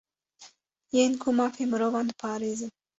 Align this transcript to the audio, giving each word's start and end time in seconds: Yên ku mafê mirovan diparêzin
Yên 0.95 1.11
ku 1.21 1.29
mafê 1.37 1.63
mirovan 1.71 2.07
diparêzin 2.09 2.71